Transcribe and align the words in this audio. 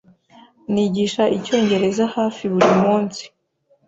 Nigisha 0.71 1.23
icyongereza 1.37 2.03
hafi 2.15 2.43
buri 2.51 2.71
munsi. 2.81 3.23